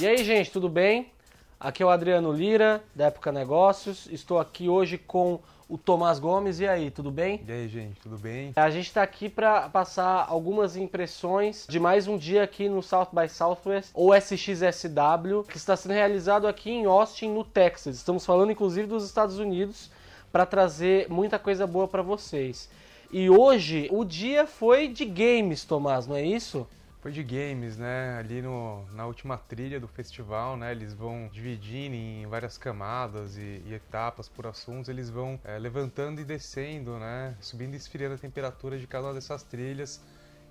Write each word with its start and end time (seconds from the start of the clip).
E 0.00 0.06
aí, 0.06 0.24
gente, 0.24 0.50
tudo 0.50 0.70
bem? 0.70 1.12
Aqui 1.60 1.82
é 1.82 1.86
o 1.86 1.90
Adriano 1.90 2.32
Lira, 2.32 2.82
da 2.94 3.06
Época 3.06 3.30
Negócios. 3.30 4.08
Estou 4.10 4.38
aqui 4.38 4.70
hoje 4.70 4.96
com 4.96 5.40
o 5.68 5.76
Tomás 5.76 6.18
Gomes. 6.18 6.60
E 6.60 6.66
aí, 6.66 6.90
tudo 6.90 7.10
bem? 7.10 7.42
E 7.46 7.52
aí, 7.52 7.68
gente, 7.68 8.00
tudo 8.00 8.16
bem? 8.16 8.52
A 8.56 8.70
gente 8.70 8.86
está 8.86 9.02
aqui 9.02 9.28
para 9.28 9.68
passar 9.68 10.26
algumas 10.28 10.76
impressões 10.76 11.66
de 11.68 11.78
mais 11.78 12.08
um 12.08 12.16
dia 12.16 12.42
aqui 12.42 12.68
no 12.68 12.82
South 12.82 13.08
by 13.12 13.28
Southwest, 13.28 13.90
ou 13.92 14.14
SXSW, 14.14 15.42
que 15.46 15.58
está 15.58 15.76
sendo 15.76 15.92
realizado 15.92 16.46
aqui 16.46 16.70
em 16.70 16.86
Austin, 16.86 17.28
no 17.28 17.44
Texas. 17.44 17.96
Estamos 17.96 18.24
falando 18.24 18.50
inclusive 18.50 18.88
dos 18.88 19.04
Estados 19.04 19.38
Unidos 19.38 19.90
para 20.32 20.46
trazer 20.46 21.08
muita 21.08 21.38
coisa 21.38 21.66
boa 21.66 21.86
para 21.86 22.02
vocês. 22.02 22.70
E 23.10 23.30
hoje 23.30 23.88
o 23.90 24.04
dia 24.04 24.46
foi 24.46 24.88
de 24.88 25.04
games, 25.04 25.64
Tomás, 25.64 26.06
não 26.06 26.16
é 26.16 26.22
isso? 26.22 26.66
Foi 27.00 27.12
de 27.12 27.22
games, 27.22 27.76
né? 27.76 28.16
Ali 28.18 28.42
no, 28.42 28.84
na 28.92 29.06
última 29.06 29.38
trilha 29.38 29.78
do 29.78 29.86
festival, 29.86 30.56
né? 30.56 30.72
Eles 30.72 30.92
vão 30.92 31.28
dividindo 31.32 31.94
em 31.94 32.26
várias 32.26 32.58
camadas 32.58 33.36
e, 33.36 33.62
e 33.66 33.72
etapas 33.74 34.28
por 34.28 34.46
assuntos. 34.46 34.88
Eles 34.88 35.08
vão 35.08 35.38
é, 35.44 35.58
levantando 35.58 36.20
e 36.20 36.24
descendo, 36.24 36.98
né? 36.98 37.36
Subindo 37.40 37.74
e 37.74 37.76
esfriando 37.76 38.16
a 38.16 38.18
temperatura 38.18 38.76
de 38.76 38.86
cada 38.86 39.06
uma 39.06 39.14
dessas 39.14 39.44
trilhas. 39.44 40.02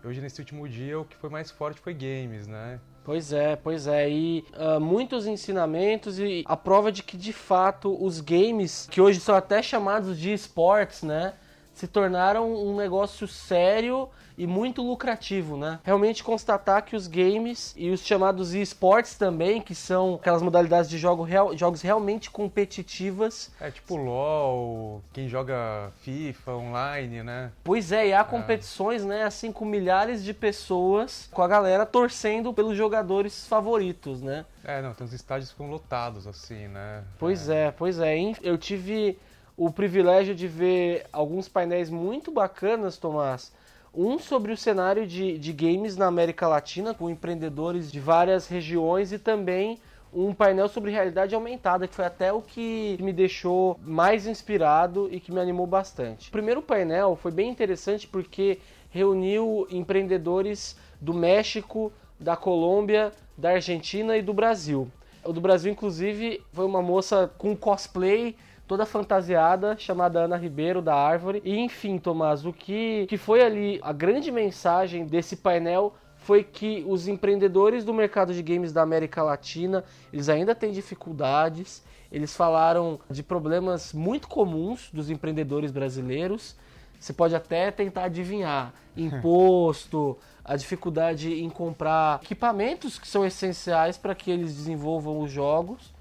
Hoje, 0.04 0.22
nesse 0.22 0.40
último 0.40 0.70
dia, 0.70 0.98
o 0.98 1.04
que 1.04 1.18
foi 1.18 1.30
mais 1.30 1.52
forte 1.52 1.82
foi 1.82 1.94
games, 1.94 2.48
né? 2.48 2.80
Pois 3.04 3.34
é, 3.34 3.56
pois 3.58 3.88
é. 3.88 4.10
E 4.10 4.46
uh, 4.54 4.80
muitos 4.80 5.28
ensinamentos 5.28 6.18
e 6.18 6.44
a 6.46 6.56
prova 6.56 6.92
de 6.92 7.04
que, 7.04 7.18
de 7.18 7.34
fato, 7.34 8.02
os 8.02 8.22
games, 8.22 8.88
que 8.90 9.02
hoje 9.02 9.20
são 9.20 9.36
até 9.36 9.62
chamados 9.62 10.18
de 10.18 10.32
esportes, 10.32 11.04
né? 11.04 11.34
Se 11.78 11.88
tornaram 11.88 12.52
um 12.52 12.76
negócio 12.76 13.28
sério 13.28 14.10
e 14.36 14.48
muito 14.48 14.82
lucrativo, 14.82 15.56
né? 15.56 15.80
Realmente 15.84 16.24
constatar 16.24 16.84
que 16.84 16.96
os 16.96 17.06
games 17.06 17.72
e 17.78 17.92
os 17.92 18.04
chamados 18.04 18.56
esportes 18.56 19.14
também, 19.14 19.62
que 19.62 19.76
são 19.76 20.16
aquelas 20.16 20.42
modalidades 20.42 20.90
de 20.90 20.98
jogo 20.98 21.22
real, 21.22 21.56
jogos 21.56 21.84
realmente 21.84 22.32
competitivas. 22.32 23.52
É 23.62 23.70
tipo 23.70 23.96
LOL, 23.96 25.04
quem 25.14 25.30
joga 25.30 25.92
FIFA 26.02 26.54
online, 26.54 27.22
né? 27.22 27.52
Pois 27.64 27.92
é, 27.92 28.08
e 28.08 28.14
há 28.14 28.24
competições, 28.24 29.06
né, 29.06 29.24
assim, 29.24 29.52
com 29.52 29.64
milhares 29.64 30.24
de 30.24 30.34
pessoas, 30.34 31.30
com 31.32 31.44
a 31.44 31.48
galera 31.48 31.86
torcendo 31.86 32.52
pelos 32.52 32.76
jogadores 32.76 33.46
favoritos, 33.46 34.20
né? 34.20 34.46
É, 34.64 34.82
não, 34.82 34.96
tem 34.96 35.06
os 35.06 35.14
estádios 35.14 35.52
ficam 35.52 35.70
lotados, 35.70 36.26
assim, 36.26 36.68
né? 36.70 37.04
Pois 37.20 37.50
é, 37.50 37.70
pois 37.70 38.00
é. 38.00 38.16
Eu 38.42 38.58
tive 38.58 39.18
o 39.58 39.72
privilégio 39.72 40.36
de 40.36 40.48
ver 40.48 41.08
alguns 41.12 41.50
painéis 41.50 41.90
muito 41.90 42.32
bacanas, 42.32 42.96
Tomás. 42.96 43.52
Um 43.92 44.20
sobre 44.20 44.52
o 44.52 44.58
cenário 44.58 45.08
de, 45.08 45.40
de 45.40 45.52
games 45.52 45.98
na 45.98 46.06
América 46.06 46.48
Latina, 46.48 46.94
com 46.94 47.10
empreendedores 47.10 47.92
de 47.92 48.00
várias 48.00 48.48
regiões, 48.48 49.12
e 49.12 49.18
também 49.18 49.80
um 50.14 50.32
painel 50.32 50.70
sobre 50.70 50.92
realidade 50.92 51.34
aumentada, 51.34 51.88
que 51.88 51.96
foi 51.96 52.06
até 52.06 52.32
o 52.32 52.40
que 52.40 52.98
me 53.02 53.12
deixou 53.12 53.80
mais 53.84 54.28
inspirado 54.28 55.10
e 55.12 55.20
que 55.20 55.32
me 55.32 55.40
animou 55.40 55.66
bastante. 55.66 56.30
O 56.30 56.32
primeiro 56.32 56.62
painel 56.62 57.16
foi 57.16 57.32
bem 57.32 57.50
interessante 57.50 58.08
porque 58.08 58.60
reuniu 58.92 59.68
empreendedores 59.72 60.78
do 61.02 61.16
México, 61.16 61.92
da 62.20 62.36
Colômbia, 62.36 63.12
da 63.36 63.52
Argentina 63.52 64.16
e 64.16 64.22
do 64.22 64.34
Brasil. 64.34 64.88
O 65.24 65.34
do 65.34 65.42
Brasil, 65.42 65.72
inclusive, 65.72 66.44
foi 66.54 66.66
uma 66.66 66.82
moça 66.82 67.30
com 67.38 67.56
cosplay 67.56 68.36
toda 68.68 68.86
fantasiada, 68.86 69.76
chamada 69.78 70.20
Ana 70.20 70.36
Ribeiro 70.36 70.82
da 70.82 70.94
Árvore. 70.94 71.42
E 71.46 71.58
enfim, 71.58 71.98
Tomás, 71.98 72.46
o 72.46 72.52
que, 72.52 73.08
que 73.08 73.18
foi 73.18 73.42
ali 73.42 73.80
a 73.82 73.94
grande 73.94 74.32
mensagem 74.32 75.06
desse 75.06 75.38
painel 75.38 75.96
foi 76.18 76.44
que 76.44 76.84
os 76.88 77.08
empreendedores 77.08 77.86
do 77.86 77.94
mercado 77.94 78.34
de 78.34 78.44
games 78.44 78.74
da 78.74 78.82
América 78.82 79.24
Latina, 79.24 79.84
eles 80.12 80.28
ainda 80.28 80.54
têm 80.54 80.72
dificuldades. 80.72 81.82
Eles 82.12 82.36
falaram 82.36 83.00
de 83.10 83.24
problemas 83.24 83.94
muito 83.94 84.28
comuns 84.28 84.90
dos 84.92 85.10
empreendedores 85.10 85.72
brasileiros. 85.72 86.56
Você 87.00 87.14
pode 87.14 87.36
até 87.36 87.72
tentar 87.72 88.06
adivinhar: 88.06 88.74
imposto, 88.98 90.18
a 90.44 90.58
dificuldade 90.58 91.32
em 91.34 91.50
comprar 91.50 92.20
equipamentos 92.22 93.00
que 93.00 93.08
são 93.08 93.26
essenciais 93.26 93.98
para 93.98 94.14
que 94.14 94.30
eles 94.30 94.54
desenvolvam 94.56 95.20
os 95.22 95.32
jogos 95.32 95.96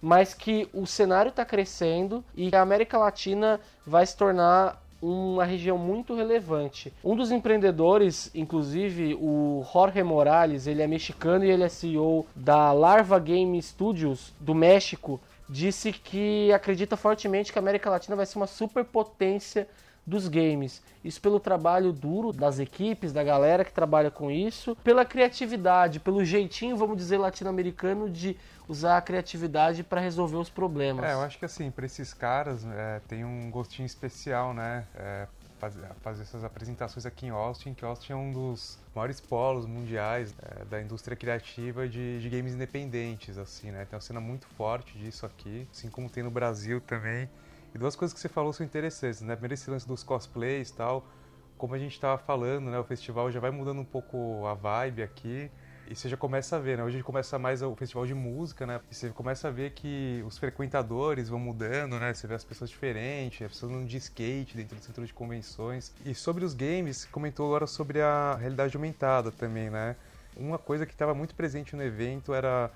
mas 0.00 0.34
que 0.34 0.68
o 0.72 0.86
cenário 0.86 1.30
está 1.30 1.44
crescendo 1.44 2.24
e 2.34 2.54
a 2.54 2.62
América 2.62 2.98
Latina 2.98 3.60
vai 3.86 4.06
se 4.06 4.16
tornar 4.16 4.82
uma 5.02 5.44
região 5.44 5.78
muito 5.78 6.14
relevante. 6.14 6.92
Um 7.02 7.16
dos 7.16 7.30
empreendedores, 7.30 8.30
inclusive 8.34 9.14
o 9.14 9.64
Jorge 9.72 10.02
Morales, 10.02 10.66
ele 10.66 10.82
é 10.82 10.86
mexicano 10.86 11.44
e 11.44 11.50
ele 11.50 11.64
é 11.64 11.68
CEO 11.68 12.26
da 12.36 12.72
Larva 12.72 13.18
Game 13.18 13.60
Studios 13.62 14.32
do 14.38 14.54
México, 14.54 15.20
disse 15.48 15.92
que 15.92 16.52
acredita 16.52 16.96
fortemente 16.96 17.52
que 17.52 17.58
a 17.58 17.62
América 17.62 17.90
Latina 17.90 18.14
vai 18.14 18.26
ser 18.26 18.36
uma 18.36 18.46
superpotência 18.46 19.66
dos 20.10 20.28
games. 20.28 20.82
Isso 21.02 21.20
pelo 21.20 21.40
trabalho 21.40 21.92
duro 21.92 22.32
das 22.32 22.58
equipes, 22.58 23.12
da 23.12 23.24
galera 23.24 23.64
que 23.64 23.72
trabalha 23.72 24.10
com 24.10 24.30
isso, 24.30 24.76
pela 24.84 25.04
criatividade, 25.04 26.00
pelo 26.00 26.24
jeitinho, 26.24 26.76
vamos 26.76 26.96
dizer, 26.96 27.16
latino-americano 27.16 28.10
de 28.10 28.36
usar 28.68 28.98
a 28.98 29.00
criatividade 29.00 29.82
para 29.82 30.00
resolver 30.00 30.36
os 30.36 30.50
problemas. 30.50 31.04
É, 31.04 31.14
eu 31.14 31.20
acho 31.22 31.38
que 31.38 31.44
assim, 31.44 31.70
para 31.70 31.86
esses 31.86 32.12
caras 32.12 32.66
é, 32.66 33.00
tem 33.08 33.24
um 33.24 33.50
gostinho 33.50 33.86
especial, 33.86 34.52
né? 34.52 34.84
É, 34.94 35.26
fazer, 35.58 35.86
fazer 36.00 36.22
essas 36.22 36.42
apresentações 36.42 37.04
aqui 37.04 37.26
em 37.26 37.30
Austin, 37.30 37.74
que 37.74 37.84
Austin 37.84 38.12
é 38.12 38.16
um 38.16 38.32
dos 38.32 38.78
maiores 38.94 39.20
polos 39.20 39.66
mundiais 39.66 40.34
é, 40.40 40.64
da 40.64 40.80
indústria 40.80 41.16
criativa 41.16 41.86
de, 41.86 42.20
de, 42.20 42.28
games 42.30 42.54
independentes, 42.54 43.36
assim, 43.36 43.70
né? 43.70 43.84
Tem 43.84 43.96
uma 43.96 44.00
cena 44.00 44.20
muito 44.20 44.46
forte 44.56 44.98
disso 44.98 45.26
aqui, 45.26 45.68
assim 45.70 45.90
como 45.90 46.08
tem 46.08 46.22
no 46.22 46.30
Brasil 46.30 46.80
também. 46.80 47.28
E 47.74 47.78
duas 47.78 47.94
coisas 47.96 48.12
que 48.12 48.20
você 48.20 48.28
falou 48.28 48.52
são 48.52 48.64
interessantes, 48.64 49.20
né? 49.20 49.34
Primeiro 49.34 49.54
esse 49.54 49.70
lance 49.70 49.86
dos 49.86 50.02
cosplays 50.02 50.70
e 50.70 50.74
tal, 50.74 51.06
como 51.56 51.74
a 51.74 51.78
gente 51.78 51.92
estava 51.92 52.18
falando, 52.18 52.70
né? 52.70 52.78
O 52.78 52.84
festival 52.84 53.30
já 53.30 53.38
vai 53.38 53.50
mudando 53.50 53.80
um 53.80 53.84
pouco 53.84 54.46
a 54.46 54.54
vibe 54.54 55.02
aqui. 55.02 55.50
E 55.90 55.94
você 55.96 56.08
já 56.08 56.16
começa 56.16 56.54
a 56.54 56.58
ver, 56.60 56.78
né? 56.78 56.84
Hoje 56.84 56.94
a 56.94 56.98
gente 56.98 57.04
começa 57.04 57.36
mais 57.36 57.62
o 57.62 57.74
festival 57.74 58.06
de 58.06 58.14
música, 58.14 58.64
né? 58.64 58.80
E 58.88 58.94
você 58.94 59.08
começa 59.10 59.48
a 59.48 59.50
ver 59.50 59.72
que 59.72 60.22
os 60.24 60.38
frequentadores 60.38 61.28
vão 61.28 61.40
mudando, 61.40 61.98
né? 61.98 62.14
Você 62.14 62.28
vê 62.28 62.34
as 62.34 62.44
pessoas 62.44 62.70
diferentes, 62.70 63.42
as 63.42 63.52
pessoas 63.52 63.72
andando 63.72 63.88
de 63.88 63.96
skate 63.96 64.56
dentro 64.56 64.76
do 64.76 64.82
centro 64.84 65.04
de 65.04 65.12
convenções. 65.12 65.92
E 66.04 66.14
sobre 66.14 66.44
os 66.44 66.54
games, 66.54 67.06
comentou 67.06 67.46
agora 67.48 67.66
sobre 67.66 68.00
a 68.00 68.36
realidade 68.36 68.76
aumentada 68.76 69.32
também, 69.32 69.68
né? 69.68 69.96
Uma 70.36 70.58
coisa 70.58 70.86
que 70.86 70.92
estava 70.92 71.12
muito 71.12 71.34
presente 71.34 71.74
no 71.74 71.82
evento 71.82 72.32
era 72.32 72.70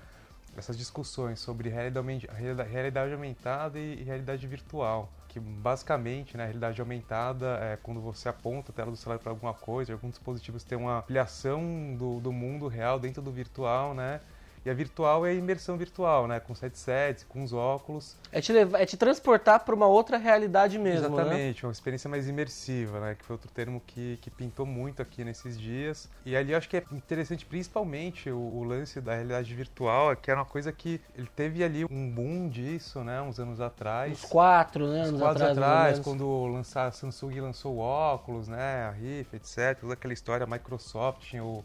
essas 0.57 0.77
discussões 0.77 1.39
sobre 1.39 1.69
realidade 1.69 3.13
aumentada 3.13 3.79
e 3.79 4.03
realidade 4.03 4.45
virtual. 4.47 5.11
Que 5.27 5.39
basicamente, 5.39 6.37
né, 6.37 6.43
a 6.43 6.45
realidade 6.45 6.79
aumentada 6.79 7.57
é 7.61 7.77
quando 7.81 7.99
você 7.99 8.29
aponta 8.29 8.71
a 8.71 8.75
tela 8.75 8.89
do 8.91 8.97
celular 8.97 9.19
para 9.19 9.31
alguma 9.31 9.53
coisa, 9.53 9.91
alguns 9.91 10.11
dispositivos 10.11 10.63
têm 10.63 10.77
uma 10.77 10.99
ampliação 10.99 11.95
do, 11.97 12.19
do 12.21 12.31
mundo 12.31 12.67
real 12.67 12.99
dentro 12.99 13.21
do 13.21 13.31
virtual, 13.31 13.93
né? 13.93 14.21
E 14.65 14.69
a 14.69 14.73
virtual 14.73 15.25
é 15.27 15.29
a 15.29 15.33
imersão 15.33 15.77
virtual, 15.77 16.27
né? 16.27 16.39
Com 16.39 16.53
headsets, 16.53 17.23
com 17.23 17.43
os 17.43 17.53
óculos. 17.53 18.17
É 18.31 18.41
te, 18.41 18.51
levar, 18.51 18.81
é 18.81 18.85
te 18.85 18.97
transportar 18.97 19.59
para 19.59 19.75
uma 19.75 19.85
outra 19.85 20.17
realidade 20.17 20.79
mesmo, 20.79 21.15
né? 21.15 21.21
Exatamente, 21.21 21.61
né? 21.61 21.67
uma 21.67 21.71
experiência 21.71 22.09
mais 22.09 22.27
imersiva, 22.27 22.99
né? 22.99 23.15
Que 23.15 23.23
foi 23.23 23.35
outro 23.35 23.51
termo 23.51 23.79
que, 23.85 24.17
que 24.21 24.31
pintou 24.31 24.65
muito 24.65 25.03
aqui 25.03 25.23
nesses 25.23 25.59
dias. 25.59 26.09
E 26.25 26.35
ali 26.35 26.51
eu 26.51 26.57
acho 26.57 26.67
que 26.67 26.77
é 26.77 26.83
interessante, 26.91 27.45
principalmente, 27.45 28.31
o, 28.31 28.39
o 28.39 28.63
lance 28.63 28.99
da 28.99 29.13
realidade 29.13 29.53
virtual, 29.53 30.15
que 30.15 30.31
era 30.31 30.39
uma 30.39 30.47
coisa 30.47 30.71
que 30.71 30.99
ele 31.15 31.29
teve 31.35 31.63
ali 31.63 31.85
um 31.85 32.09
boom 32.09 32.49
disso, 32.49 33.03
né? 33.03 33.21
Uns 33.21 33.39
anos 33.39 33.61
atrás. 33.61 34.13
Uns 34.13 34.25
quatro, 34.25 34.87
né? 34.87 35.03
Uns 35.03 35.19
quatro 35.19 35.43
atrás, 35.43 35.57
atrás 35.57 35.99
quando 35.99 36.47
lançar, 36.47 36.87
a 36.87 36.91
Samsung 36.91 37.39
lançou 37.39 37.75
o 37.75 37.77
óculos, 37.77 38.47
né? 38.47 38.85
A 38.85 38.89
Rift, 38.89 39.35
etc. 39.35 39.79
Toda 39.79 39.93
aquela 39.93 40.13
história, 40.13 40.43
a 40.43 40.47
Microsoft 40.47 41.21
tinha 41.21 41.43
o 41.43 41.63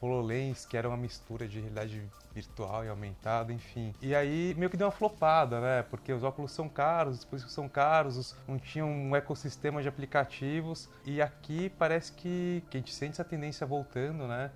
HoloLens, 0.00 0.66
que 0.66 0.76
era 0.76 0.88
uma 0.88 0.96
mistura 0.96 1.48
de 1.48 1.60
realidade 1.60 2.02
virtual 2.34 2.84
e 2.84 2.88
aumentada, 2.88 3.52
enfim. 3.52 3.94
E 4.00 4.14
aí 4.14 4.54
meio 4.58 4.70
que 4.70 4.76
deu 4.76 4.86
uma 4.86 4.92
flopada, 4.92 5.60
né? 5.60 5.82
Porque 5.84 6.12
os 6.12 6.22
óculos 6.22 6.52
são 6.52 6.68
caros, 6.68 7.14
os 7.14 7.18
dispositivos 7.20 7.54
são 7.54 7.68
caros, 7.68 8.36
não 8.46 8.58
tinha 8.58 8.84
um 8.84 9.16
ecossistema 9.16 9.80
de 9.80 9.88
aplicativos. 9.88 10.88
E 11.04 11.22
aqui 11.22 11.70
parece 11.78 12.12
que, 12.12 12.62
que 12.70 12.76
a 12.76 12.80
gente 12.80 12.92
sente 12.92 13.12
essa 13.12 13.24
tendência 13.24 13.66
voltando, 13.66 14.28
né? 14.28 14.50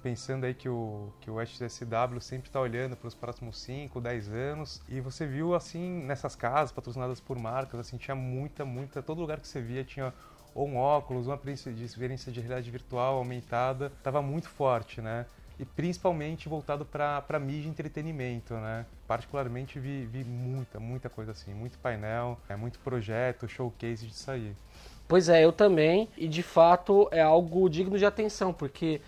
Pensando 0.00 0.44
aí 0.44 0.52
que 0.52 0.68
o, 0.68 1.12
que 1.20 1.30
o 1.30 1.40
SXSW 1.40 2.20
sempre 2.20 2.48
está 2.48 2.60
olhando 2.60 2.94
para 2.94 3.08
os 3.08 3.14
próximos 3.14 3.58
5, 3.62 4.00
10 4.00 4.28
anos. 4.28 4.82
E 4.86 5.00
você 5.00 5.26
viu, 5.26 5.54
assim, 5.54 6.04
nessas 6.04 6.36
casas 6.36 6.70
patrocinadas 6.70 7.20
por 7.20 7.38
marcas, 7.38 7.80
assim, 7.80 7.96
tinha 7.96 8.14
muita, 8.14 8.64
muita... 8.66 9.02
Todo 9.02 9.20
lugar 9.20 9.40
que 9.40 9.48
você 9.48 9.62
via 9.62 9.82
tinha 9.82 10.12
ou 10.54 10.68
um 10.68 10.76
óculos, 10.76 11.26
uma 11.26 11.38
experiência 11.44 12.32
de 12.32 12.40
realidade 12.40 12.70
virtual 12.70 13.16
aumentada, 13.16 13.92
estava 13.98 14.22
muito 14.22 14.48
forte, 14.48 15.00
né? 15.00 15.26
e 15.58 15.64
principalmente 15.64 16.48
voltado 16.48 16.84
para 16.84 17.38
mídia 17.38 17.68
e 17.68 17.70
entretenimento, 17.70 18.54
né? 18.54 18.84
Particularmente 19.06 19.78
vi, 19.78 20.04
vi 20.06 20.24
muita, 20.24 20.80
muita 20.80 21.08
coisa 21.08 21.32
assim, 21.32 21.54
muito 21.54 21.78
painel, 21.78 22.38
é 22.48 22.56
muito 22.56 22.78
projeto, 22.80 23.48
showcase 23.48 24.06
de 24.06 24.14
sair. 24.14 24.56
Pois 25.06 25.28
é, 25.28 25.44
eu 25.44 25.52
também, 25.52 26.08
e 26.16 26.26
de 26.26 26.42
fato 26.42 27.08
é 27.12 27.20
algo 27.20 27.68
digno 27.68 27.98
de 27.98 28.06
atenção, 28.06 28.52
porque 28.52 29.00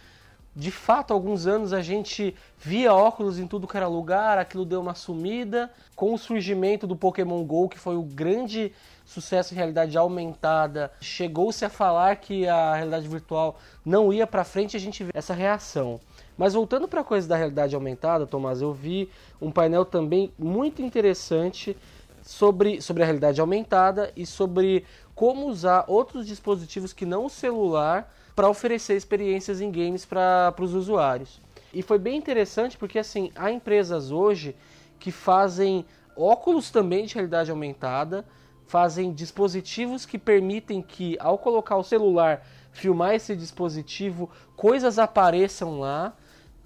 de 0.56 0.70
fato, 0.70 1.12
alguns 1.12 1.46
anos 1.46 1.74
a 1.74 1.82
gente 1.82 2.34
via 2.58 2.94
óculos 2.94 3.38
em 3.38 3.46
tudo 3.46 3.68
que 3.68 3.76
era 3.76 3.86
lugar, 3.86 4.38
aquilo 4.38 4.64
deu 4.64 4.80
uma 4.80 4.94
sumida. 4.94 5.70
Com 5.94 6.14
o 6.14 6.18
surgimento 6.18 6.86
do 6.86 6.96
Pokémon 6.96 7.44
GO, 7.44 7.68
que 7.68 7.78
foi 7.78 7.94
o 7.94 8.02
grande 8.02 8.72
sucesso 9.04 9.52
em 9.52 9.56
realidade 9.58 9.98
aumentada, 9.98 10.90
chegou-se 10.98 11.62
a 11.62 11.68
falar 11.68 12.16
que 12.16 12.48
a 12.48 12.74
realidade 12.74 13.06
virtual 13.06 13.60
não 13.84 14.10
ia 14.10 14.26
para 14.26 14.44
frente, 14.44 14.78
a 14.78 14.80
gente 14.80 15.04
vê 15.04 15.10
essa 15.12 15.34
reação. 15.34 16.00
Mas 16.38 16.54
voltando 16.54 16.88
para 16.88 17.02
a 17.02 17.04
coisa 17.04 17.28
da 17.28 17.36
realidade 17.36 17.74
aumentada, 17.74 18.26
Tomás, 18.26 18.62
eu 18.62 18.72
vi 18.72 19.10
um 19.38 19.50
painel 19.50 19.84
também 19.84 20.32
muito 20.38 20.80
interessante 20.80 21.76
sobre, 22.22 22.80
sobre 22.80 23.02
a 23.02 23.06
realidade 23.06 23.42
aumentada 23.42 24.10
e 24.16 24.24
sobre 24.24 24.86
como 25.14 25.48
usar 25.48 25.84
outros 25.86 26.26
dispositivos 26.26 26.94
que 26.94 27.04
não 27.04 27.26
o 27.26 27.30
celular 27.30 28.10
para 28.36 28.50
oferecer 28.50 28.94
experiências 28.94 29.62
em 29.62 29.70
games 29.70 30.04
para 30.04 30.54
os 30.60 30.74
usuários. 30.74 31.40
E 31.72 31.80
foi 31.80 31.98
bem 31.98 32.16
interessante 32.16 32.76
porque 32.76 32.98
assim, 32.98 33.32
há 33.34 33.50
empresas 33.50 34.10
hoje 34.10 34.54
que 34.98 35.10
fazem 35.10 35.86
óculos 36.14 36.70
também 36.70 37.06
de 37.06 37.14
realidade 37.14 37.50
aumentada, 37.50 38.26
fazem 38.66 39.12
dispositivos 39.12 40.04
que 40.04 40.18
permitem 40.18 40.82
que 40.82 41.16
ao 41.18 41.38
colocar 41.38 41.76
o 41.76 41.82
celular, 41.82 42.46
filmar 42.72 43.14
esse 43.14 43.34
dispositivo, 43.34 44.30
coisas 44.54 44.98
apareçam 44.98 45.80
lá, 45.80 46.14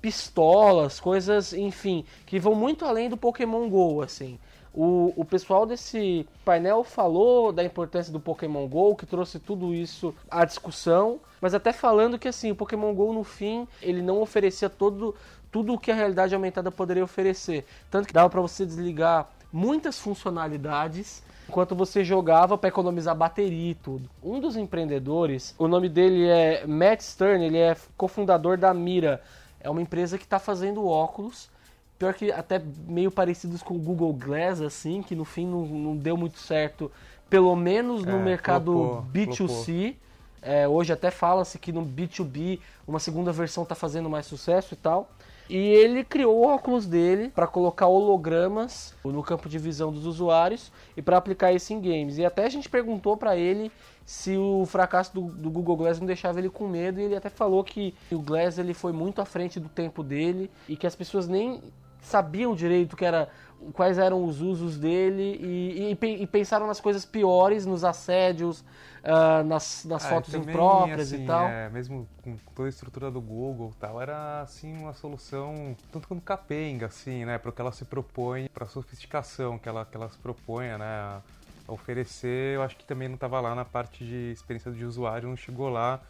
pistolas, 0.01 0.99
coisas, 0.99 1.53
enfim, 1.53 2.05
que 2.27 2.41
vão 2.41 2.55
muito 2.55 2.85
além 2.85 3.09
do 3.09 3.17
Pokémon 3.17 3.69
Go, 3.69 4.03
assim. 4.03 4.39
O, 4.73 5.13
o 5.17 5.25
pessoal 5.25 5.67
desse 5.67 6.27
painel 6.45 6.85
falou 6.85 7.53
da 7.53 7.65
importância 7.65 8.13
do 8.13 8.21
Pokémon 8.21 8.69
GO, 8.69 8.95
que 8.95 9.05
trouxe 9.05 9.39
tudo 9.39 9.75
isso 9.75 10.15
à 10.31 10.45
discussão, 10.45 11.19
mas 11.41 11.55
até 11.55 11.73
falando 11.73 12.19
que 12.19 12.29
assim, 12.29 12.53
o 12.53 12.57
Pokémon 12.57 12.95
GO 12.95 13.13
no 13.13 13.25
fim, 13.25 13.67
ele 13.83 14.01
não 14.01 14.21
oferecia 14.21 14.71
todo, 14.71 15.15
tudo 15.51 15.75
o 15.75 15.79
que 15.79 15.91
a 15.91 15.95
realidade 15.95 16.35
aumentada 16.35 16.71
poderia 16.71 17.03
oferecer. 17.03 17.67
Tanto 17.91 18.07
que 18.07 18.15
dava 18.15 18.31
para 18.31 18.41
você 18.41 18.65
desligar 18.65 19.29
muitas 19.53 19.99
funcionalidades 19.99 21.23
enquanto 21.49 21.75
você 21.75 22.05
jogava 22.05 22.57
para 22.57 22.69
economizar 22.69 23.17
bateria 23.17 23.73
e 23.73 23.75
tudo. 23.75 24.09
Um 24.23 24.39
dos 24.39 24.57
empreendedores, 24.57 25.53
o 25.59 25.67
nome 25.67 25.89
dele 25.89 26.29
é 26.29 26.65
Matt 26.65 27.01
Stern, 27.01 27.45
ele 27.45 27.59
é 27.59 27.77
cofundador 27.97 28.57
da 28.57 28.73
Mira. 28.73 29.21
É 29.59 29.69
uma 29.69 29.83
empresa 29.83 30.17
que 30.17 30.23
está 30.23 30.39
fazendo 30.39 30.87
óculos 30.87 31.51
Pior 32.01 32.15
que 32.15 32.33
até 32.33 32.59
meio 32.89 33.11
parecidos 33.11 33.63
com 33.63 33.75
o 33.75 33.79
Google 33.79 34.15
Glass, 34.15 34.63
assim, 34.63 35.03
que 35.03 35.15
no 35.15 35.27
fim 35.27 35.47
não, 35.47 35.67
não 35.67 35.95
deu 35.95 36.17
muito 36.17 36.39
certo, 36.39 36.91
pelo 37.29 37.55
menos 37.55 38.07
no 38.07 38.17
é, 38.17 38.23
mercado 38.23 38.73
flopou, 38.73 39.05
B2C. 39.13 39.37
Flopou. 39.37 39.95
É, 40.41 40.67
hoje 40.67 40.95
até 40.95 41.11
fala-se 41.11 41.59
que 41.59 41.71
no 41.71 41.85
B2B 41.85 42.59
uma 42.89 42.99
segunda 42.99 43.31
versão 43.31 43.65
está 43.65 43.75
fazendo 43.75 44.09
mais 44.09 44.25
sucesso 44.25 44.73
e 44.73 44.79
tal. 44.79 45.11
E 45.47 45.59
ele 45.59 46.03
criou 46.03 46.39
o 46.39 46.47
óculos 46.47 46.87
dele 46.87 47.29
para 47.29 47.47
colocar 47.47 47.87
hologramas 47.87 48.95
no 49.05 49.23
campo 49.23 49.47
de 49.47 49.59
visão 49.59 49.93
dos 49.93 50.07
usuários 50.07 50.73
e 50.97 51.03
para 51.03 51.19
aplicar 51.19 51.53
isso 51.53 51.75
em 51.75 51.83
games. 51.83 52.17
E 52.17 52.25
até 52.25 52.47
a 52.47 52.49
gente 52.49 52.71
perguntou 52.71 53.15
para 53.15 53.37
ele 53.37 53.71
se 54.07 54.39
o 54.39 54.65
fracasso 54.65 55.13
do, 55.13 55.23
do, 55.23 55.51
Google 55.51 55.77
Glass 55.77 56.01
não 56.01 56.07
deixava 56.07 56.39
ele 56.39 56.49
com 56.49 56.67
medo 56.67 56.99
e 56.99 57.03
ele 57.03 57.17
até 57.17 57.29
falou 57.29 57.63
que 57.63 57.95
o 58.11 58.21
Glass 58.21 58.57
ele 58.57 58.73
foi 58.73 58.93
muito 58.93 59.21
à 59.21 59.27
frente 59.27 59.61
do 59.61 59.69
tempo 59.69 60.03
dele 60.03 60.51
e 60.67 60.77
que 60.77 60.87
as 60.87 60.97
pessoas 60.97 61.29
nem 61.29 61.61
sabiam 62.03 62.55
direito 62.55 62.97
que 62.97 63.05
era, 63.05 63.29
quais 63.73 63.99
eram 63.99 64.25
os 64.25 64.41
usos 64.41 64.79
dele 64.79 65.39
e, 65.41 65.97
e, 66.01 66.23
e 66.23 66.27
pensaram 66.27 66.67
nas 66.67 66.81
coisas 66.81 67.05
piores, 67.05 67.67
nos 67.67 67.85
assédios, 67.85 68.61
uh, 68.61 69.45
nas, 69.45 69.85
nas 69.85 70.05
ah, 70.05 70.09
fotos 70.09 70.33
também, 70.33 70.49
impróprias 70.49 71.13
assim, 71.13 71.25
e 71.25 71.27
tal. 71.27 71.47
É, 71.47 71.69
mesmo 71.69 72.09
com 72.23 72.37
toda 72.55 72.69
a 72.69 72.71
estrutura 72.71 73.11
do 73.11 73.21
Google 73.21 73.73
tal, 73.79 74.01
era 74.01 74.43
assim 74.43 74.77
uma 74.77 74.93
solução 74.93 75.77
tanto 75.93 76.09
quanto 76.09 76.23
capenga, 76.23 76.87
assim, 76.87 77.25
né, 77.25 77.39
para 77.39 77.51
o 77.51 77.53
que 77.53 77.61
ela 77.61 77.73
se 77.73 77.85
propõe, 77.85 78.49
para 78.49 78.65
a 78.65 78.69
sofisticação 78.69 79.59
que 79.59 79.69
ela, 79.69 79.85
que 79.85 79.97
ela 79.97 80.09
se 80.09 80.19
propõe, 80.19 80.69
né, 80.79 80.85
a 80.85 81.21
oferecer. 81.69 82.57
Eu 82.57 82.63
acho 82.63 82.77
que 82.77 82.85
também 82.85 83.09
não 83.09 83.15
estava 83.15 83.41
lá 83.41 83.55
na 83.55 83.65
parte 83.65 84.05
de 84.05 84.33
experiência 84.33 84.73
de 84.73 84.85
usuário, 84.85 85.29
não 85.29 85.37
chegou 85.37 85.69
lá. 85.69 86.01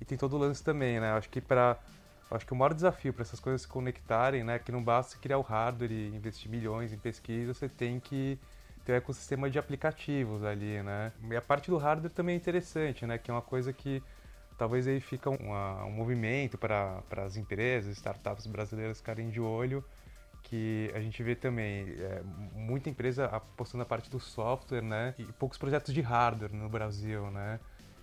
E 0.00 0.04
tem 0.04 0.16
todo 0.16 0.34
o 0.34 0.38
lance 0.38 0.64
também, 0.64 0.98
né? 0.98 1.10
Eu 1.10 1.16
acho 1.16 1.28
que 1.28 1.42
para 1.42 1.76
acho 2.30 2.46
que 2.46 2.52
o 2.52 2.56
maior 2.56 2.72
desafio 2.74 3.12
para 3.12 3.22
essas 3.22 3.40
coisas 3.40 3.62
se 3.62 3.68
conectarem, 3.68 4.44
né, 4.44 4.58
que 4.58 4.70
não 4.70 4.82
basta 4.82 5.18
criar 5.18 5.38
o 5.38 5.42
hardware 5.42 5.90
e 5.90 6.08
investir 6.14 6.50
milhões 6.50 6.92
em 6.92 6.98
pesquisa, 6.98 7.52
você 7.52 7.68
tem 7.68 7.98
que 7.98 8.38
ter 8.84 8.92
um 8.92 8.96
ecossistema 8.96 9.50
de 9.50 9.58
aplicativos 9.58 10.42
ali, 10.44 10.82
né? 10.82 11.12
E 11.30 11.36
a 11.36 11.42
parte 11.42 11.70
do 11.70 11.76
hardware 11.76 12.10
também 12.10 12.34
é 12.34 12.36
interessante, 12.36 13.04
né, 13.06 13.18
que 13.18 13.30
é 13.30 13.34
uma 13.34 13.42
coisa 13.42 13.72
que 13.72 14.02
talvez 14.56 14.86
aí 14.86 15.00
fica 15.00 15.30
uma, 15.30 15.84
um 15.84 15.90
movimento 15.90 16.58
para 16.58 17.02
as 17.18 17.36
empresas, 17.36 17.96
startups 17.96 18.46
brasileiras 18.46 18.98
ficarem 18.98 19.30
de 19.30 19.40
olho, 19.40 19.84
que 20.42 20.90
a 20.94 21.00
gente 21.00 21.22
vê 21.22 21.34
também 21.34 21.94
é, 21.98 22.22
muita 22.54 22.88
empresa 22.88 23.26
apostando 23.26 23.82
na 23.82 23.86
parte 23.86 24.10
do 24.10 24.20
software, 24.20 24.82
né, 24.82 25.14
e 25.18 25.24
poucos 25.32 25.58
projetos 25.58 25.92
de 25.92 26.00
hardware 26.00 26.52
no 26.54 26.68
Brasil, 26.68 27.30
né? 27.30 27.60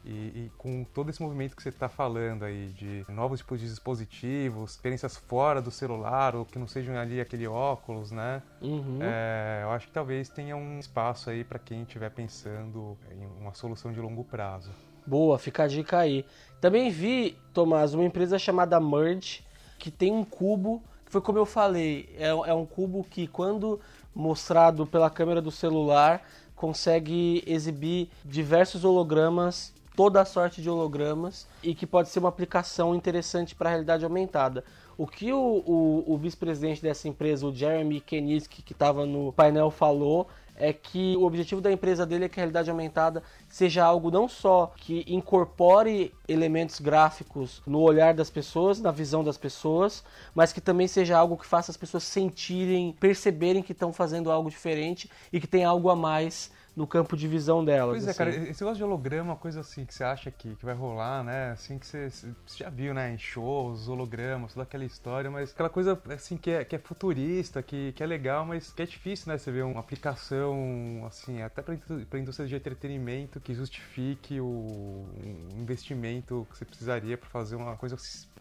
E, 0.10 0.46
e, 0.46 0.52
com 0.58 0.86
todo 0.86 1.10
esse 1.10 1.22
movimento 1.22 1.54
que 1.54 1.62
você 1.62 1.68
está 1.68 1.90
falando 1.90 2.46
aí 2.46 2.70
de 2.70 3.06
novos 3.10 3.42
tipos 3.42 3.60
de 3.60 3.68
dispositivos, 3.68 4.72
experiências 4.72 5.18
fora 5.18 5.62
do 5.62 5.70
celular 5.70 6.34
ou 6.34 6.46
que 6.46 6.58
não 6.58 6.66
sejam 6.66 6.96
ali 6.98 7.20
aquele 7.20 7.46
óculos, 7.46 8.10
né? 8.10 8.42
Uhum. 8.62 9.00
É, 9.02 9.60
eu 9.64 9.72
acho 9.72 9.88
que 9.88 9.94
talvez 9.94 10.30
tenha 10.30 10.56
um 10.56 10.80
espaço 10.80 11.30
aí 11.30 11.44
para 11.44 11.60
quem 11.60 11.82
estiver 11.82 12.10
pensando 12.10 12.98
em 13.12 13.42
uma 13.42 13.54
solução 13.54 13.92
de 13.92 14.00
longo 14.00 14.24
prazo. 14.24 14.72
Boa, 15.06 15.38
fica 15.38 15.64
a 15.64 15.68
dica 15.68 15.98
aí. 16.00 16.26
Também 16.62 16.90
vi, 16.90 17.38
Tomás, 17.54 17.94
uma 17.94 18.06
empresa 18.06 18.40
chamada 18.40 18.80
Merge 18.80 19.44
que 19.78 19.92
tem 19.92 20.14
um 20.14 20.24
cubo 20.24 20.82
que 21.06 21.12
foi 21.12 21.22
como 21.22 21.38
eu 21.38 21.46
falei, 21.46 22.10
é, 22.18 22.28
é 22.28 22.54
um 22.54 22.66
cubo 22.66 23.02
que 23.02 23.28
quando 23.28 23.80
mostrado 24.14 24.86
pela 24.86 25.10
câmera 25.10 25.42
do 25.42 25.52
celular 25.52 26.22
consegue 26.54 27.44
exibir 27.48 28.10
diversos 28.26 28.84
hologramas 28.84 29.74
toda 29.98 30.22
a 30.22 30.26
sorte 30.26 30.62
de 30.62 30.70
hologramas 30.70 31.48
e 31.64 31.74
que 31.74 31.88
pode 31.88 32.10
ser 32.10 32.20
uma 32.20 32.30
aplicação 32.30 32.94
interessante 32.94 33.56
para 33.56 33.70
a 33.70 33.72
realidade 33.72 34.06
aumentada. 34.06 34.64
O 34.96 35.08
que 35.08 35.34
o, 35.34 35.64
o, 35.66 36.14
o 36.14 36.18
vice-presidente 36.18 36.84
dessa 36.84 37.08
empresa, 37.08 37.48
o 37.48 37.54
Jeremy 37.54 38.00
Keniski, 38.00 38.62
que 38.62 38.74
estava 38.74 39.08
no 39.08 39.34
painel, 39.34 39.72
falou 39.72 40.28
é 40.56 40.72
que 40.72 41.16
o 41.18 41.24
objetivo 41.24 41.62
da 41.62 41.72
empresa 41.72 42.06
dele 42.06 42.26
é 42.26 42.30
que 42.30 42.40
a 42.40 42.42
realidade 42.42 42.70
aumentada 42.70 43.24
seja 43.50 43.84
algo 43.84 44.12
não 44.12 44.28
só 44.28 44.72
que 44.76 45.04
incorpore 45.08 46.14
elementos 46.28 46.80
gráficos 46.80 47.62
no 47.66 47.80
olhar 47.80 48.14
das 48.14 48.30
pessoas, 48.30 48.80
na 48.80 48.92
visão 48.92 49.24
das 49.24 49.38
pessoas, 49.38 50.04
mas 50.34 50.54
que 50.54 50.62
também 50.62 50.88
seja 50.88 51.18
algo 51.18 51.38
que 51.38 51.46
faça 51.46 51.72
as 51.72 51.78
pessoas 51.78 52.04
sentirem, 52.04 52.96
perceberem 53.00 53.64
que 53.64 53.72
estão 53.72 53.92
fazendo 53.92 54.32
algo 54.32 54.50
diferente 54.50 55.10
e 55.34 55.40
que 55.40 55.48
tem 55.48 55.64
algo 55.64 55.90
a 55.90 55.96
mais 55.96 56.52
no 56.78 56.86
campo 56.86 57.18
de 57.18 57.28
visão 57.28 57.66
delas. 57.66 57.96
Pois 57.96 58.06
é, 58.06 58.12
assim. 58.12 58.18
cara, 58.20 58.30
esse 58.30 58.62
negócio 58.62 58.76
de 58.76 58.84
holograma, 58.84 59.36
coisa 59.36 59.62
assim 59.62 59.84
que 59.84 59.96
você 59.96 60.04
acha 60.04 60.30
que, 60.30 60.56
que 60.56 60.64
vai 60.64 60.76
rolar, 60.76 61.24
né? 61.24 61.50
Assim 61.50 61.80
que 61.80 61.88
você, 61.88 62.08
você 62.12 62.64
já 62.64 62.70
viu, 62.70 62.94
né? 62.94 63.12
Em 63.12 63.18
shows, 63.18 63.90
hologramas, 63.90 64.54
toda 64.54 64.62
aquela 64.62 64.86
história, 64.86 65.32
mas 65.32 65.50
aquela 65.50 65.72
coisa 65.72 66.00
assim 66.14 66.38
que 66.38 66.52
é, 66.52 66.64
que 66.64 66.76
é 66.76 66.80
futurista, 66.80 67.64
que, 67.64 67.94
que 67.94 68.04
é 68.04 68.06
legal, 68.06 68.46
mas 68.46 68.72
que 68.72 68.84
é 68.84 68.86
difícil, 68.86 69.32
né? 69.32 69.40
Você 69.40 69.52
ver 69.52 69.64
uma 69.64 69.80
aplicação, 69.80 71.04
assim, 71.08 71.42
até 71.42 71.64
pra, 71.64 71.76
pra 72.08 72.20
indústria 72.20 72.48
de 72.48 72.56
entretenimento 72.56 73.40
que 73.40 73.56
justifique 73.56 74.40
o 74.40 75.10
investimento 75.58 76.46
que 76.52 76.60
você 76.60 76.64
precisaria 76.64 77.18
para 77.18 77.28
fazer 77.30 77.56
uma 77.56 77.76
coisa 77.76 77.98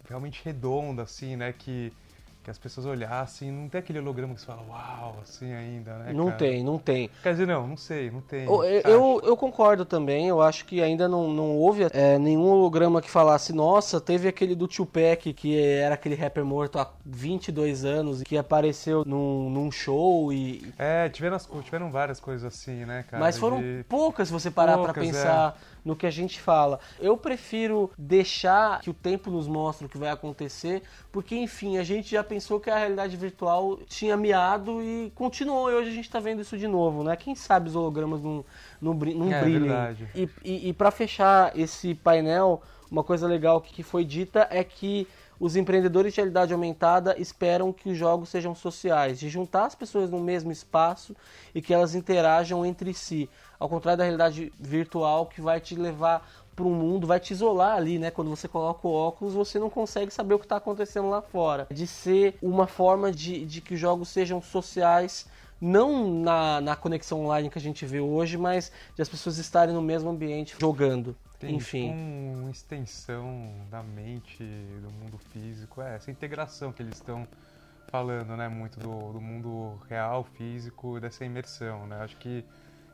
realmente 0.07 0.43
redonda, 0.45 1.05
assim, 1.05 1.37
né? 1.37 1.55
Que 1.55 1.90
que 2.46 2.50
as 2.52 2.58
pessoas 2.58 2.86
olhassem, 2.86 3.50
não 3.50 3.68
tem 3.68 3.80
aquele 3.80 3.98
holograma 3.98 4.32
que 4.32 4.40
você 4.40 4.46
fala, 4.46 4.62
uau, 4.68 5.16
assim 5.20 5.52
ainda, 5.52 5.98
né? 5.98 6.12
Não 6.12 6.26
cara? 6.26 6.36
tem, 6.36 6.62
não 6.62 6.78
tem. 6.78 7.10
Quer 7.20 7.32
dizer, 7.32 7.44
não, 7.44 7.66
não 7.66 7.76
sei, 7.76 8.08
não 8.08 8.20
tem. 8.20 8.44
Eu, 8.44 8.62
eu, 8.62 9.20
eu, 9.24 9.36
concordo 9.36 9.84
também, 9.84 10.28
eu 10.28 10.40
acho 10.40 10.64
que 10.64 10.80
ainda 10.80 11.08
não, 11.08 11.28
não 11.28 11.56
houve 11.56 11.88
é, 11.92 12.16
nenhum 12.20 12.46
holograma 12.46 13.02
que 13.02 13.10
falasse, 13.10 13.52
nossa, 13.52 14.00
teve 14.00 14.28
aquele 14.28 14.54
do 14.54 14.68
Tupac, 14.68 15.32
que 15.32 15.58
era 15.58 15.96
aquele 15.96 16.14
rapper 16.14 16.44
morto 16.44 16.78
há 16.78 16.88
22 17.04 17.84
anos, 17.84 18.22
que 18.22 18.38
apareceu 18.38 19.04
num, 19.04 19.50
num 19.50 19.72
show 19.72 20.32
e... 20.32 20.72
É, 20.78 21.08
tiveram, 21.08 21.38
tiveram 21.64 21.90
várias 21.90 22.20
coisas 22.20 22.44
assim, 22.44 22.84
né, 22.84 23.04
cara? 23.10 23.20
Mas 23.20 23.36
foram 23.36 23.60
de... 23.60 23.84
poucas 23.88 24.28
se 24.28 24.32
você 24.32 24.52
parar 24.52 24.78
para 24.78 24.94
pensar. 24.94 25.58
É 25.72 25.75
no 25.87 25.95
que 25.95 26.05
a 26.05 26.11
gente 26.11 26.40
fala. 26.40 26.81
Eu 26.99 27.16
prefiro 27.16 27.88
deixar 27.97 28.81
que 28.81 28.90
o 28.90 28.95
tempo 28.95 29.31
nos 29.31 29.47
mostre 29.47 29.87
o 29.87 29.88
que 29.88 29.97
vai 29.97 30.11
acontecer, 30.11 30.83
porque 31.12 31.37
enfim, 31.37 31.78
a 31.78 31.85
gente 31.85 32.11
já 32.11 32.25
pensou 32.25 32.59
que 32.59 32.69
a 32.69 32.76
realidade 32.76 33.16
virtual 33.16 33.78
tinha 33.87 34.16
miado 34.16 34.83
e 34.83 35.12
continuou, 35.14 35.71
e 35.71 35.75
hoje 35.75 35.90
a 35.90 35.95
gente 35.95 36.07
está 36.07 36.19
vendo 36.19 36.43
isso 36.43 36.59
de 36.59 36.66
novo, 36.66 37.05
né? 37.05 37.14
Quem 37.14 37.37
sabe 37.37 37.69
os 37.69 37.76
hologramas 37.76 38.21
não, 38.21 38.45
não, 38.83 38.93
não 38.93 39.33
é, 39.33 39.40
brilhem. 39.40 39.61
Verdade. 39.61 40.09
E, 40.12 40.28
e, 40.45 40.69
e 40.71 40.73
para 40.73 40.90
fechar 40.90 41.57
esse 41.57 41.95
painel, 41.95 42.61
uma 42.90 43.05
coisa 43.05 43.28
legal 43.28 43.61
que 43.61 43.85
foi 43.85 44.05
dita 44.05 44.49
é 44.50 44.64
que 44.64 45.07
os 45.38 45.57
empreendedores 45.57 46.14
de 46.14 46.21
realidade 46.21 46.52
aumentada 46.52 47.19
esperam 47.19 47.73
que 47.73 47.90
os 47.90 47.97
jogos 47.97 48.28
sejam 48.28 48.55
sociais, 48.55 49.19
de 49.19 49.28
juntar 49.28 49.66
as 49.66 49.75
pessoas 49.75 50.11
no 50.11 50.21
mesmo 50.21 50.50
espaço 50.50 51.14
e 51.55 51.61
que 51.61 51.75
elas 51.75 51.95
interajam 51.95 52.64
entre 52.64 52.93
si. 52.95 53.28
Ao 53.59 53.69
contrário 53.69 53.99
da 53.99 54.05
realidade 54.05 54.52
virtual 54.59 55.26
que 55.26 55.40
vai 55.40 55.61
te 55.61 55.75
levar 55.75 56.26
para 56.55 56.64
um 56.64 56.75
mundo, 56.75 57.07
vai 57.07 57.21
te 57.21 57.33
isolar 57.33 57.76
ali, 57.76 57.99
né? 57.99 58.11
Quando 58.11 58.31
você 58.31 58.49
coloca 58.49 58.88
o 58.88 58.93
óculos, 58.93 59.35
você 59.35 59.59
não 59.59 59.69
consegue 59.69 60.11
saber 60.11 60.35
o 60.35 60.38
que 60.38 60.47
está 60.47 60.57
acontecendo 60.57 61.11
lá 61.11 61.21
fora. 61.21 61.66
De 61.71 61.87
ser 61.87 62.37
uma 62.40 62.66
forma 62.66 63.12
de, 63.12 63.45
de 63.45 63.61
que 63.61 63.75
os 63.75 63.81
jogos 63.81 64.09
sejam 64.09 64.40
sociais 64.40 65.26
não 65.61 66.11
na, 66.11 66.61
na 66.61 66.76
conexão 66.76 67.25
online 67.25 67.50
que 67.50 67.59
a 67.59 67.61
gente 67.61 67.85
vê 67.87 68.00
hoje, 68.00 68.37
mas 68.37 68.73
de 68.95 69.02
as 69.02 69.09
pessoas 69.09 69.38
estarem 69.38 69.75
no 69.75 69.83
mesmo 69.83 70.11
ambiente 70.11 70.57
jogando. 70.59 71.16
Tem 71.38 71.55
Enfim. 71.55 71.93
uma 72.35 72.50
extensão 72.50 73.66
da 73.71 73.83
mente 73.83 74.43
do 74.83 74.90
mundo 74.90 75.19
físico, 75.19 75.83
é 75.83 75.97
essa 75.97 76.11
integração 76.11 76.73
que 76.73 76.83
eles 76.83 76.95
estão 76.95 77.26
falando, 77.88 78.37
né, 78.37 78.49
muito 78.49 78.81
do, 78.81 79.12
do 79.12 79.21
mundo 79.21 79.78
real, 79.88 80.25
físico, 80.25 80.99
dessa 80.99 81.25
imersão, 81.25 81.87
né? 81.87 81.99
Acho 82.02 82.16
que 82.16 82.45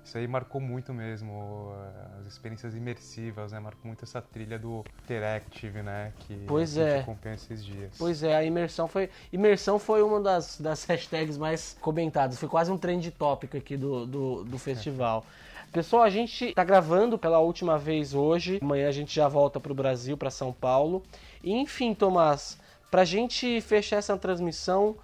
isso 0.05 0.19
aí 0.19 0.27
marcou 0.27 0.61
muito 0.61 0.93
mesmo 0.93 1.73
as 2.21 2.27
experiências 2.27 2.75
imersivas, 2.75 3.53
né? 3.53 3.61
Marcou 3.61 3.87
muito 3.87 4.05
essa 4.05 4.21
trilha 4.21 4.59
do 4.59 4.85
interactive, 5.05 5.81
né? 5.83 6.13
Que 6.19 6.45
Pois 6.47 6.77
a 6.77 6.83
gente 6.83 6.93
é. 6.93 7.01
acompanha 7.01 7.35
esses 7.37 7.65
dias. 7.65 7.95
Pois 7.97 8.23
é, 8.23 8.35
a 8.35 8.45
imersão 8.45 8.89
foi. 8.89 9.09
Imersão 9.33 9.79
foi 9.79 10.03
uma 10.03 10.21
das, 10.21 10.61
das 10.61 10.85
hashtags 10.91 11.39
mais 11.39 11.77
comentadas. 11.81 12.39
Foi 12.39 12.49
quase 12.49 12.71
um 12.73 12.77
trend 12.77 13.11
tópico 13.13 13.57
aqui 13.57 13.77
do, 13.77 14.05
do, 14.05 14.45
do 14.45 14.59
festival. 14.59 15.25
Pessoal, 15.73 16.03
a 16.03 16.11
gente 16.11 16.53
tá 16.53 16.63
gravando 16.63 17.17
pela 17.17 17.39
última 17.39 17.79
vez 17.79 18.13
hoje. 18.13 18.59
Amanhã 18.61 18.89
a 18.89 18.93
gente 18.93 19.15
já 19.15 19.27
volta 19.27 19.59
pro 19.59 19.75
Brasil, 19.75 20.19
para 20.19 20.31
São 20.31 20.53
Paulo. 20.53 21.03
E, 21.43 21.51
enfim, 21.51 21.95
Tomás, 21.95 22.59
pra 22.91 23.07
gente 23.07 23.59
fechar 23.63 23.97
essa 23.97 24.15
transmissão, 24.19 24.95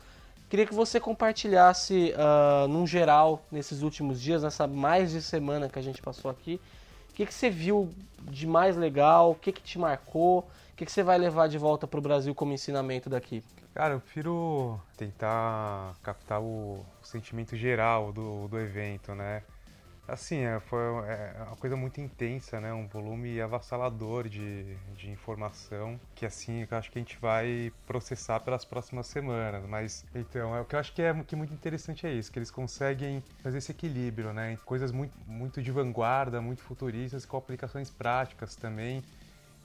queria 0.51 0.67
que 0.67 0.75
você 0.75 1.01
compartilhasse, 1.01 2.13
ah, 2.19 2.67
num 2.69 2.87
geral, 2.87 3.43
nesses 3.51 3.81
últimos 3.81 4.21
dias, 4.21 4.43
nessa 4.43 4.67
mais 4.67 5.13
de 5.13 5.23
semana 5.23 5.71
que 5.71 5.79
a 5.79 5.83
gente 5.83 6.03
passou 6.03 6.31
aqui, 6.31 6.61
o 7.09 7.15
que, 7.15 7.25
que 7.25 7.33
você 7.33 7.49
viu 7.49 7.89
de 8.25 8.47
mais 8.47 8.77
legal, 8.77 9.31
o 9.31 9.35
que, 9.35 9.53
que 9.53 9.63
te 9.63 9.79
marcou, 9.79 10.41
o 10.41 10.77
que, 10.77 10.85
que 10.85 10.93
você 10.93 11.03
vai 11.03 11.17
levar 11.17 11.49
de 11.49 11.57
volta 11.57 11.87
pro 11.87 12.03
Brasil 12.03 12.35
como 12.35 12.53
ensinamento 12.53 13.09
daqui? 13.09 13.43
Cara, 13.73 13.95
eu 13.95 14.01
prefiro 14.01 14.79
tentar 14.99 15.95
captar 16.03 16.43
o 16.43 16.85
sentimento 17.03 17.57
geral 17.57 18.13
do, 18.13 18.49
do 18.49 18.59
evento, 18.59 19.15
né? 19.15 19.43
Assim, 20.09 20.39
é, 20.39 20.59
foi 20.59 20.81
é, 21.07 21.35
uma 21.47 21.57
coisa 21.57 21.77
muito 21.77 22.01
intensa, 22.01 22.59
né? 22.59 22.73
Um 22.73 22.89
volume 22.89 23.39
avassalador 23.43 24.27
de, 24.27 24.75
de 24.97 25.11
informação 25.11 26.01
que, 26.15 26.25
assim, 26.25 26.67
eu 26.69 26.79
acho 26.79 26.91
que 26.91 26.99
a 26.99 27.03
gente 27.03 27.19
vai 27.21 27.71
processar 27.87 28.41
pelas 28.41 28.65
próximas 28.65 29.07
semanas. 29.07 29.67
Mas, 29.69 30.07
então, 30.15 30.57
é, 30.57 30.63
o 30.63 30.65
que 30.65 30.75
eu 30.75 30.81
acho 30.81 30.95
que 30.95 31.03
é 31.03 31.13
que 31.25 31.37
muito 31.37 31.53
interessante 31.53 32.07
é 32.07 32.13
isso, 32.15 32.33
que 32.33 32.39
eles 32.39 32.51
conseguem 32.51 33.23
fazer 33.43 33.59
esse 33.59 33.71
equilíbrio, 33.71 34.33
né? 34.33 34.59
Coisas 34.65 34.91
muito, 34.93 35.13
muito 35.27 35.61
de 35.61 35.71
vanguarda, 35.71 36.41
muito 36.41 36.63
futuristas, 36.63 37.27
com 37.27 37.37
aplicações 37.37 37.91
práticas 37.91 38.57
também. 38.57 39.05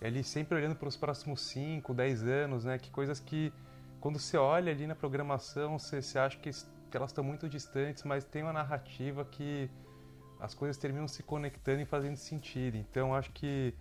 Ele 0.01 0.23
sempre 0.23 0.57
olhando 0.57 0.75
para 0.75 0.89
os 0.89 0.97
próximos 0.97 1.39
5, 1.39 1.93
10 1.93 2.23
anos, 2.23 2.65
né? 2.65 2.77
Que 2.77 2.91
coisas 2.91 3.17
que, 3.17 3.53
quando 4.01 4.19
você 4.19 4.35
olha 4.35 4.73
ali 4.73 4.87
na 4.87 4.95
programação, 4.95 5.79
você, 5.79 6.01
você 6.01 6.19
acha 6.19 6.37
que, 6.37 6.51
que 6.51 6.97
elas 6.97 7.11
estão 7.11 7.23
muito 7.23 7.47
distantes, 7.47 8.03
mas 8.03 8.25
tem 8.25 8.43
uma 8.43 8.51
narrativa 8.51 9.23
que 9.23 9.71
as 10.43 10.53
coisas 10.53 10.77
terminam 10.77 11.07
se 11.07 11.23
conectando 11.23 11.81
e 11.81 11.85
fazendo 11.85 12.17
sentido. 12.17 12.75
Então, 12.77 13.15
acho 13.15 13.31
que 13.31 13.73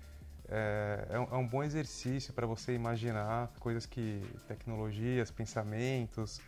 é, 0.48 1.06
é, 1.10 1.18
um, 1.18 1.24
é 1.24 1.36
um 1.36 1.46
bom 1.46 1.62
exercício 1.64 2.32
para 2.32 2.46
você 2.46 2.72
imaginar 2.74 3.52
coisas 3.58 3.84
que, 3.84 4.22
tecnologias, 4.46 5.30
pensamentos, 5.30 6.40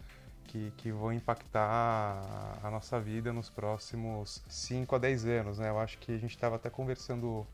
que, 0.46 0.70
que 0.76 0.92
vão 0.92 1.12
impactar 1.12 2.60
a, 2.62 2.70
nossa 2.70 3.00
vida 3.00 3.32
nos 3.32 3.50
próximos 3.50 4.40
5 4.48 4.94
a 4.94 4.98
10 4.98 5.24
anos. 5.26 5.58
Né? 5.58 5.68
Eu 5.68 5.78
acho 5.80 5.98
que 5.98 6.12
a 6.12 6.18
gente 6.18 6.30
estava 6.30 6.56
até 6.56 6.70
conversando 6.70 7.46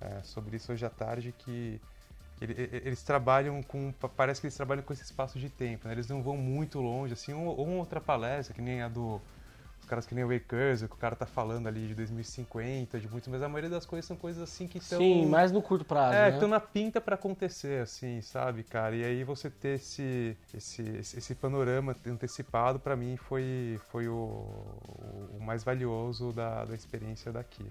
é, 0.00 0.22
sobre 0.22 0.56
isso 0.56 0.72
hoje 0.72 0.84
à 0.86 0.90
tarde, 0.90 1.32
que 1.32 1.80
ele- 2.40 2.52
ele- 2.54 2.82
eles 2.86 3.02
trabalham 3.02 3.62
com. 3.62 3.92
Parece 4.16 4.40
que 4.40 4.46
eles 4.46 4.56
trabalham 4.56 4.82
com 4.82 4.92
esse 4.92 5.02
espaço 5.02 5.38
de 5.38 5.48
tempo, 5.48 5.88
né? 5.88 5.94
Eles 5.94 6.06
não 6.08 6.22
vão 6.22 6.36
muito 6.36 6.80
longe, 6.80 7.14
assim, 7.14 7.32
ou 7.32 7.46
ou 7.58 7.68
outra 7.78 8.00
palestra, 8.00 8.54
que 8.54 8.60
nem 8.62 8.82
a 8.82 8.88
do. 8.88 9.20
Caras 9.86 10.06
que 10.06 10.14
nem 10.14 10.24
o 10.24 10.28
Kurzweil, 10.28 10.88
que 10.88 10.94
o 10.94 10.98
cara 10.98 11.14
tá 11.14 11.26
falando 11.26 11.66
ali 11.66 11.86
de 11.86 11.94
2050, 11.94 12.98
de 12.98 13.08
muito, 13.08 13.30
mas 13.30 13.42
a 13.42 13.48
maioria 13.48 13.70
das 13.70 13.86
coisas 13.86 14.04
são 14.04 14.16
coisas 14.16 14.42
assim 14.42 14.66
que 14.66 14.78
estão. 14.78 14.98
Sim, 14.98 15.26
mais 15.26 15.52
no 15.52 15.62
curto 15.62 15.84
prazo. 15.84 16.14
É, 16.14 16.30
né? 16.30 16.34
estão 16.34 16.48
na 16.48 16.60
pinta 16.60 17.00
pra 17.00 17.14
acontecer, 17.14 17.82
assim, 17.82 18.20
sabe, 18.20 18.62
cara? 18.62 18.94
E 18.96 19.04
aí 19.04 19.24
você 19.24 19.48
ter 19.48 19.76
esse, 19.76 20.36
esse, 20.54 20.82
esse 20.82 21.34
panorama 21.34 21.94
antecipado, 22.06 22.78
pra 22.78 22.96
mim, 22.96 23.16
foi, 23.16 23.80
foi 23.90 24.08
o, 24.08 24.14
o 24.14 25.38
mais 25.40 25.62
valioso 25.62 26.32
da, 26.32 26.64
da 26.64 26.74
experiência 26.74 27.32
daqui. 27.32 27.64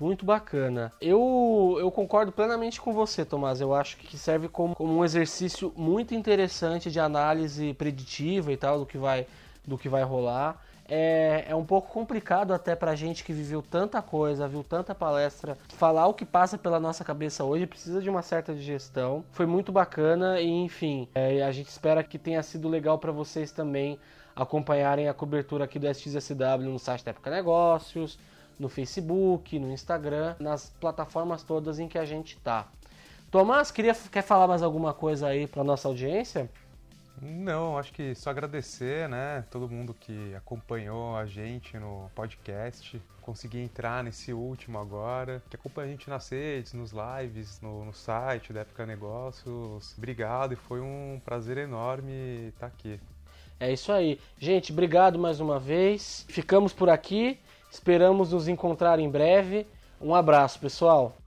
Muito 0.00 0.24
bacana. 0.24 0.90
Eu, 0.98 1.76
eu 1.78 1.90
concordo 1.90 2.32
plenamente 2.32 2.80
com 2.80 2.90
você, 2.90 3.22
Tomás. 3.22 3.60
Eu 3.60 3.74
acho 3.74 3.98
que 3.98 4.16
serve 4.16 4.48
como, 4.48 4.74
como 4.74 4.96
um 4.96 5.04
exercício 5.04 5.70
muito 5.76 6.14
interessante 6.14 6.90
de 6.90 6.98
análise 6.98 7.74
preditiva 7.74 8.50
e 8.50 8.56
tal 8.56 8.78
do 8.78 8.86
que 8.86 8.96
vai, 8.96 9.26
do 9.66 9.76
que 9.76 9.90
vai 9.90 10.02
rolar. 10.02 10.58
É, 10.92 11.44
é 11.46 11.54
um 11.54 11.64
pouco 11.64 11.92
complicado 11.92 12.52
até 12.52 12.74
pra 12.74 12.96
gente 12.96 13.22
que 13.22 13.32
viveu 13.32 13.62
tanta 13.62 14.02
coisa, 14.02 14.48
viu 14.48 14.64
tanta 14.64 14.92
palestra, 14.92 15.56
falar 15.68 16.08
o 16.08 16.14
que 16.14 16.24
passa 16.24 16.58
pela 16.58 16.80
nossa 16.80 17.04
cabeça 17.04 17.44
hoje 17.44 17.64
precisa 17.64 18.02
de 18.02 18.10
uma 18.10 18.22
certa 18.22 18.52
digestão. 18.52 19.24
Foi 19.30 19.46
muito 19.46 19.70
bacana 19.70 20.40
e, 20.40 20.48
enfim, 20.48 21.08
é, 21.14 21.42
a 21.44 21.52
gente 21.52 21.68
espera 21.68 22.02
que 22.02 22.18
tenha 22.18 22.42
sido 22.42 22.68
legal 22.68 22.98
pra 22.98 23.12
vocês 23.12 23.52
também 23.52 24.00
acompanharem 24.34 25.08
a 25.08 25.14
cobertura 25.14 25.64
aqui 25.64 25.78
do 25.78 25.86
SXSW 25.86 26.64
no 26.64 26.78
site 26.78 27.04
da 27.04 27.12
Época 27.12 27.30
Negócios, 27.30 28.18
no 28.58 28.68
Facebook, 28.68 29.58
no 29.60 29.70
Instagram, 29.70 30.34
nas 30.40 30.70
plataformas 30.80 31.44
todas 31.44 31.78
em 31.78 31.86
que 31.86 31.98
a 31.98 32.04
gente 32.04 32.36
tá. 32.38 32.66
Tomás, 33.30 33.70
queria, 33.70 33.94
quer 34.10 34.22
falar 34.22 34.48
mais 34.48 34.60
alguma 34.60 34.92
coisa 34.92 35.28
aí 35.28 35.46
para 35.46 35.62
nossa 35.62 35.86
audiência? 35.86 36.50
Não, 37.22 37.76
acho 37.76 37.92
que 37.92 38.14
só 38.14 38.30
agradecer, 38.30 39.06
né, 39.08 39.44
todo 39.50 39.68
mundo 39.68 39.94
que 39.98 40.34
acompanhou 40.34 41.14
a 41.16 41.26
gente 41.26 41.78
no 41.78 42.10
podcast, 42.14 43.00
consegui 43.20 43.58
entrar 43.58 44.02
nesse 44.02 44.32
último 44.32 44.78
agora, 44.78 45.42
que 45.50 45.56
acompanha 45.56 45.88
a 45.88 45.90
gente 45.90 46.08
nas 46.08 46.30
redes, 46.30 46.72
nos 46.72 46.92
lives, 46.92 47.60
no, 47.60 47.84
no 47.84 47.92
site 47.92 48.54
da 48.54 48.60
Época 48.60 48.86
Negócios. 48.86 49.94
Obrigado 49.98 50.54
e 50.54 50.56
foi 50.56 50.80
um 50.80 51.20
prazer 51.22 51.58
enorme 51.58 52.48
estar 52.48 52.66
aqui. 52.66 52.98
É 53.58 53.70
isso 53.70 53.92
aí. 53.92 54.18
Gente, 54.38 54.72
obrigado 54.72 55.18
mais 55.18 55.40
uma 55.40 55.58
vez. 55.58 56.24
Ficamos 56.28 56.72
por 56.72 56.88
aqui. 56.88 57.38
Esperamos 57.70 58.32
nos 58.32 58.48
encontrar 58.48 58.98
em 58.98 59.10
breve. 59.10 59.66
Um 60.00 60.14
abraço, 60.14 60.58
pessoal. 60.58 61.19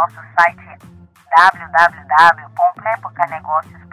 Nosso 0.00 0.20
site 0.34 0.78
www.epocanegócios.globo.com. 1.36 3.89